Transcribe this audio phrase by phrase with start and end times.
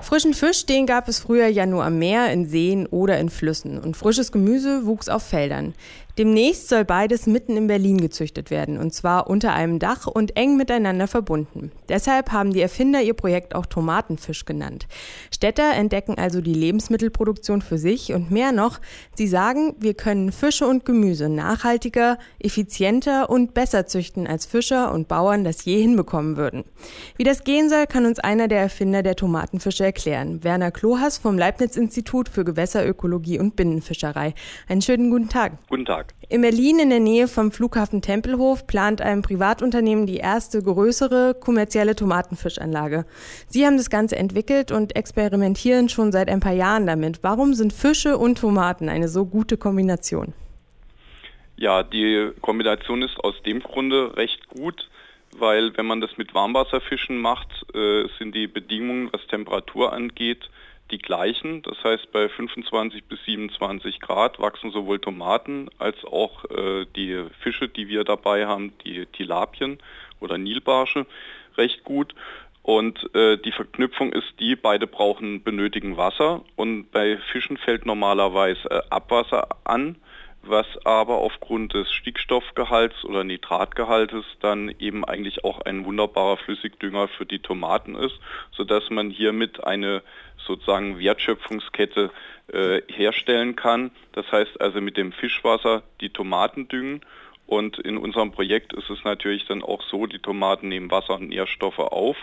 [0.00, 3.78] Frischen Fisch, den gab es früher ja nur am Meer, in Seen oder in Flüssen.
[3.78, 5.74] Und frisches Gemüse wuchs auf Feldern.
[6.18, 10.56] Demnächst soll beides mitten in Berlin gezüchtet werden, und zwar unter einem Dach und eng
[10.56, 11.70] miteinander verbunden.
[11.88, 14.88] Deshalb haben die Erfinder ihr Projekt auch Tomatenfisch genannt.
[15.32, 18.80] Städter entdecken also die Lebensmittelproduktion für sich und mehr noch,
[19.14, 25.06] sie sagen, wir können Fische und Gemüse nachhaltiger, effizienter und besser züchten, als Fischer und
[25.06, 26.64] Bauern das je hinbekommen würden.
[27.16, 30.44] Wie das gehen soll, kann uns einer der Erfinder der Tomatenfische erklären.
[30.44, 34.34] Werner Klohas vom Leibniz-Institut für Gewässerökologie und Binnenfischerei.
[34.68, 35.52] Einen schönen guten Tag.
[35.68, 36.12] Guten Tag.
[36.28, 41.96] In Berlin in der Nähe vom Flughafen Tempelhof plant ein Privatunternehmen die erste größere kommerzielle
[41.96, 43.06] Tomatenfischanlage.
[43.48, 47.22] Sie haben das Ganze entwickelt und experimentieren schon seit ein paar Jahren damit.
[47.22, 50.34] Warum sind Fische und Tomaten eine so gute Kombination?
[51.56, 54.88] Ja, die Kombination ist aus dem Grunde recht gut,
[55.36, 60.48] weil wenn man das mit Warmwasserfischen macht, äh, sind die Bedingungen, was Temperatur angeht,
[60.90, 61.62] die gleichen.
[61.62, 67.68] Das heißt, bei 25 bis 27 Grad wachsen sowohl Tomaten als auch äh, die Fische,
[67.68, 69.78] die wir dabei haben, die Tilapien
[70.20, 71.06] oder Nilbarsche,
[71.56, 72.14] recht gut.
[72.62, 78.70] Und äh, die Verknüpfung ist die, beide brauchen, benötigen Wasser und bei Fischen fällt normalerweise
[78.70, 79.96] äh, Abwasser an
[80.48, 87.26] was aber aufgrund des Stickstoffgehalts oder Nitratgehaltes dann eben eigentlich auch ein wunderbarer Flüssigdünger für
[87.26, 88.18] die Tomaten ist,
[88.52, 90.02] sodass man hiermit eine
[90.46, 92.10] sozusagen Wertschöpfungskette
[92.52, 93.90] äh, herstellen kann.
[94.12, 97.02] Das heißt also mit dem Fischwasser die Tomaten düngen
[97.46, 101.28] und in unserem Projekt ist es natürlich dann auch so, die Tomaten nehmen Wasser und
[101.28, 102.16] Nährstoffe auf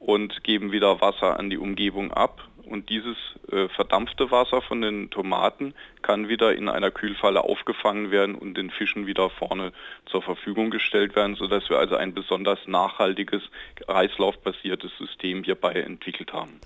[0.00, 3.16] und geben wieder Wasser an die Umgebung ab und dieses
[3.50, 8.70] äh, verdampfte Wasser von den Tomaten kann wieder in einer Kühlfalle aufgefangen werden und den
[8.70, 9.72] Fischen wieder vorne
[10.06, 13.42] zur Verfügung gestellt werden, sodass wir also ein besonders nachhaltiges,
[13.76, 16.60] kreislaufbasiertes System hierbei entwickelt haben.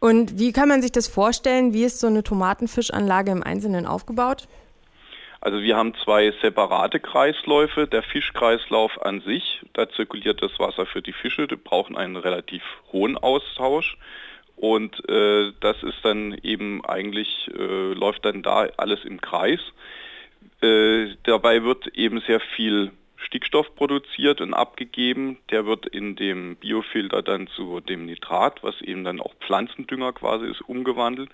[0.00, 1.72] Und wie kann man sich das vorstellen?
[1.72, 4.46] Wie ist so eine Tomatenfischanlage im Einzelnen aufgebaut?
[5.40, 7.86] Also wir haben zwei separate Kreisläufe.
[7.86, 12.62] Der Fischkreislauf an sich, da zirkuliert das Wasser für die Fische, die brauchen einen relativ
[12.92, 13.96] hohen Austausch.
[14.58, 19.60] Und äh, das ist dann eben eigentlich, äh, läuft dann da alles im Kreis.
[20.60, 25.38] Äh, dabei wird eben sehr viel Stickstoff produziert und abgegeben.
[25.50, 30.46] Der wird in dem Biofilter dann zu dem Nitrat, was eben dann auch Pflanzendünger quasi
[30.46, 31.30] ist, umgewandelt.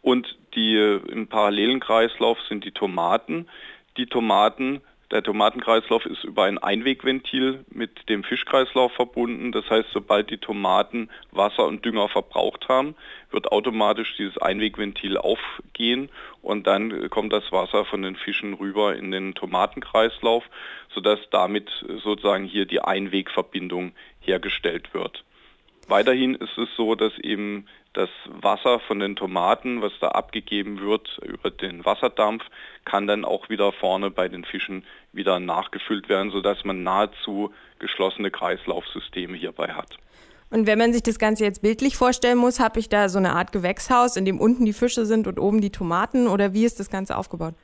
[0.00, 3.48] Und die im parallelen Kreislauf sind die Tomaten.
[3.96, 9.50] Die Tomaten der Tomatenkreislauf ist über ein Einwegventil mit dem Fischkreislauf verbunden.
[9.50, 12.94] Das heißt, sobald die Tomaten Wasser und Dünger verbraucht haben,
[13.30, 16.10] wird automatisch dieses Einwegventil aufgehen
[16.42, 20.44] und dann kommt das Wasser von den Fischen rüber in den Tomatenkreislauf,
[20.94, 21.68] sodass damit
[22.02, 25.24] sozusagen hier die Einwegverbindung hergestellt wird.
[25.88, 31.18] Weiterhin ist es so, dass eben das Wasser von den Tomaten, was da abgegeben wird
[31.24, 32.44] über den Wasserdampf,
[32.84, 38.30] kann dann auch wieder vorne bei den Fischen wieder nachgefüllt werden, sodass man nahezu geschlossene
[38.30, 39.98] Kreislaufsysteme hierbei hat.
[40.50, 43.34] Und wenn man sich das Ganze jetzt bildlich vorstellen muss, habe ich da so eine
[43.34, 46.80] Art Gewächshaus, in dem unten die Fische sind und oben die Tomaten oder wie ist
[46.80, 47.54] das Ganze aufgebaut?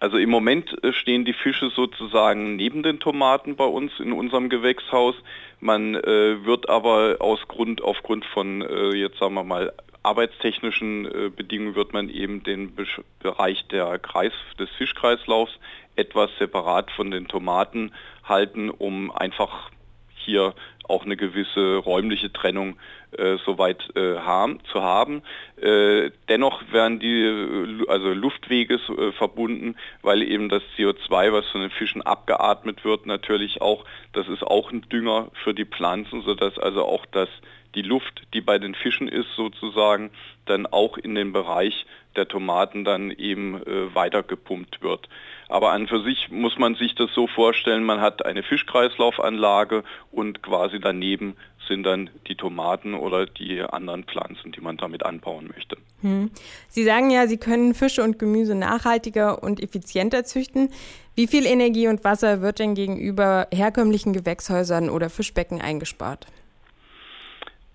[0.00, 4.48] Also im Moment äh, stehen die Fische sozusagen neben den Tomaten bei uns in unserem
[4.48, 5.14] Gewächshaus.
[5.60, 11.28] Man äh, wird aber aus Grund, aufgrund von, äh, jetzt sagen wir mal, arbeitstechnischen äh,
[11.28, 12.86] Bedingungen wird man eben den Be
[13.18, 15.52] Bereich der Kreis, des Fischkreislaufs
[15.96, 17.92] etwas separat von den Tomaten
[18.24, 19.70] halten, um einfach
[20.16, 20.54] hier
[20.90, 22.76] auch eine gewisse räumliche Trennung
[23.16, 25.22] äh, soweit äh, haben, zu haben.
[25.60, 31.62] Äh, dennoch werden die äh, also Luftwege äh, verbunden, weil eben das CO2, was von
[31.62, 36.58] den Fischen abgeatmet wird, natürlich auch, das ist auch ein Dünger für die Pflanzen, sodass
[36.58, 37.28] also auch das
[37.74, 40.10] die Luft, die bei den Fischen ist sozusagen,
[40.46, 41.86] dann auch in den Bereich
[42.16, 45.08] der Tomaten dann eben äh, weiter gepumpt wird.
[45.48, 50.42] Aber an für sich muss man sich das so vorstellen, man hat eine Fischkreislaufanlage und
[50.42, 51.36] quasi daneben
[51.68, 55.76] sind dann die Tomaten oder die anderen Pflanzen, die man damit anbauen möchte.
[56.02, 56.30] Hm.
[56.68, 60.70] Sie sagen ja, Sie können Fische und Gemüse nachhaltiger und effizienter züchten.
[61.14, 66.26] Wie viel Energie und Wasser wird denn gegenüber herkömmlichen Gewächshäusern oder Fischbecken eingespart?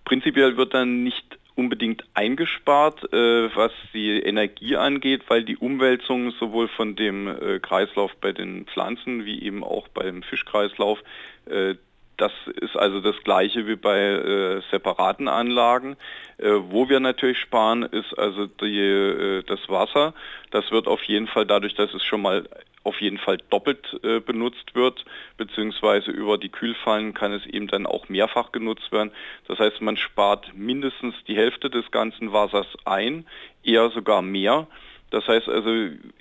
[0.05, 6.67] Prinzipiell wird dann nicht unbedingt eingespart, äh, was die Energie angeht, weil die Umwälzung sowohl
[6.67, 10.99] von dem äh, Kreislauf bei den Pflanzen wie eben auch beim Fischkreislauf,
[11.45, 11.75] äh,
[12.17, 12.31] das
[12.61, 15.97] ist also das gleiche wie bei äh, separaten Anlagen.
[16.37, 20.13] Äh, wo wir natürlich sparen, ist also die, äh, das Wasser.
[20.51, 22.47] Das wird auf jeden Fall dadurch, dass es schon mal
[22.83, 25.05] auf jeden Fall doppelt äh, benutzt wird,
[25.37, 29.11] beziehungsweise über die Kühlfallen kann es eben dann auch mehrfach genutzt werden.
[29.47, 33.25] Das heißt, man spart mindestens die Hälfte des ganzen Wassers ein,
[33.63, 34.67] eher sogar mehr.
[35.11, 35.69] Das heißt also,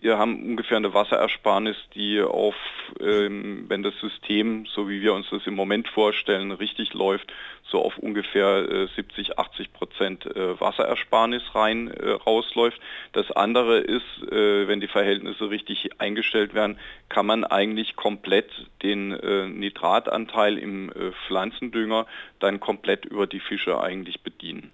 [0.00, 2.54] wir haben ungefähr eine Wasserersparnis, die auf,
[3.00, 7.32] ähm, wenn das System, so wie wir uns das im Moment vorstellen, richtig läuft,
[7.64, 12.78] so auf ungefähr äh, 70, 80 Prozent äh, Wasserersparnis rein äh, rausläuft.
[13.12, 16.78] Das andere ist, äh, wenn die Verhältnisse richtig eingestellt werden,
[17.08, 18.50] kann man eigentlich komplett
[18.82, 22.06] den äh, Nitratanteil im äh, Pflanzendünger
[22.38, 24.72] dann komplett über die Fische eigentlich bedienen.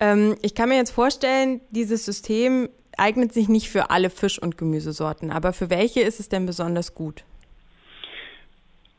[0.00, 2.68] Ähm, ich kann mir jetzt vorstellen, dieses System
[2.98, 6.94] eignet sich nicht für alle Fisch- und Gemüsesorten, aber für welche ist es denn besonders
[6.94, 7.24] gut?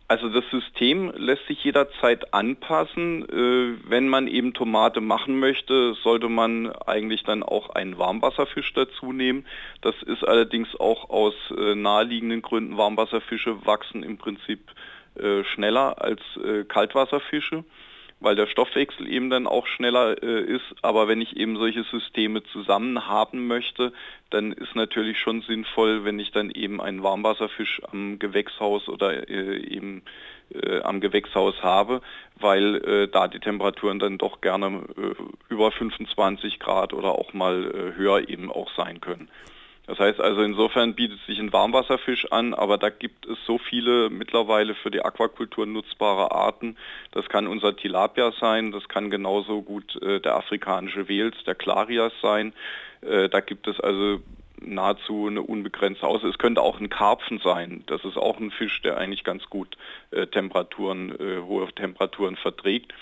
[0.08, 3.28] Also das System lässt sich jederzeit anpassen.
[3.28, 9.14] Äh, wenn man eben Tomate machen möchte, sollte man eigentlich dann auch einen Warmwasserfisch dazu
[9.14, 9.48] nehmen.
[9.82, 12.78] Das ist allerdings auch aus äh, naheliegenden Gründen.
[12.78, 14.72] Warmwasserfische wachsen im Prinzip
[15.16, 16.22] äh, schneller als
[16.68, 17.64] Kaltwasserfische
[18.20, 20.64] weil der Stoffwechsel eben dann auch schneller äh, ist.
[20.82, 23.92] Aber wenn ich eben solche Systeme zusammen haben möchte,
[24.30, 29.58] dann ist natürlich schon sinnvoll, wenn ich dann eben einen Warmwasserfisch am Gewächshaus oder äh,
[29.58, 30.04] eben
[30.54, 32.02] äh, am Gewächshaus habe,
[32.40, 37.66] weil äh, da die Temperaturen dann doch gerne äh, über 25 Grad oder auch mal
[37.66, 39.30] äh, höher eben auch sein können.
[39.88, 44.10] Das heißt also insofern bietet sich ein Warmwasserfisch an, aber da gibt es so viele
[44.10, 46.78] mittlerweile für die Aquakultur nutzbare Arten.
[47.12, 52.14] Das kann unser Tilapia sein, das kann genauso gut äh, der afrikanische Wels, der Clarias
[52.22, 52.54] sein.
[53.02, 54.22] Äh, da gibt es also
[54.60, 56.24] nahezu eine unbegrenzte Aus.
[56.24, 57.84] Es könnte auch ein Karpfen sein.
[57.88, 59.78] Das ist auch ein Fisch, der eigentlich ganz gut
[60.12, 62.94] äh, Temperaturen, äh, hohe Temperaturen verträgt.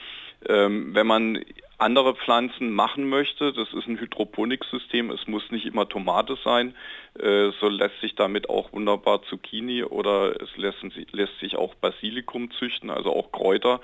[0.48, 1.44] Ähm, wenn man
[1.84, 6.76] andere Pflanzen machen möchte, das ist ein Hydroponiksystem, es muss nicht immer Tomate sein,
[7.20, 12.90] äh, so lässt sich damit auch wunderbar Zucchini oder es lässt, sich auch Basilikum züchten,
[12.90, 13.82] also auch Kräuter.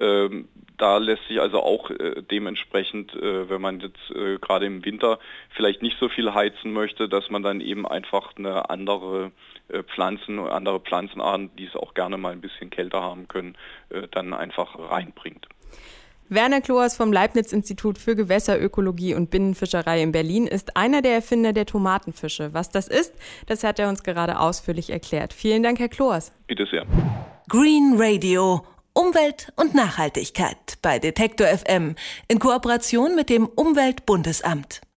[0.00, 0.48] Ähm,
[0.78, 5.18] da lässt sich also auch äh, dementsprechend, äh, wenn man jetzt gerade im Winter
[5.50, 9.32] vielleicht nicht so viel heizen möchte, dass man dann eben einfach eine andere
[9.94, 13.56] Pflanzen, andere Pflanzenarten, die es auch gerne mal ein bisschen kälter haben können,
[14.10, 15.46] dann einfach reinbringt.
[16.34, 21.66] Werner Kloas vom Leibniz-Institut für Gewässerökologie und Binnenfischerei in Berlin ist einer der Erfinder der
[21.66, 22.54] Tomatenfische.
[22.54, 23.12] Was das ist,
[23.46, 25.32] das hat er uns gerade ausführlich erklärt.
[25.32, 26.32] Vielen Dank, Herr Kloas.
[26.46, 26.86] Bitte sehr.
[27.48, 28.64] Green Radio.
[28.94, 31.96] Umwelt und Nachhaltigkeit bei Detektor FM
[32.28, 34.82] in Kooperation mit dem Umweltbundesamt.